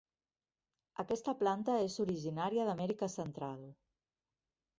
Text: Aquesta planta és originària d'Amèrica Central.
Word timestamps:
Aquesta 1.03 1.35
planta 1.41 1.75
és 1.89 1.99
originària 2.05 2.67
d'Amèrica 2.71 3.11
Central. 3.19 3.63